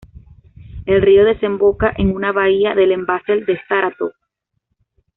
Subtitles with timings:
[0.87, 4.13] El río desemboca en una bahía del embalse de Sarátov.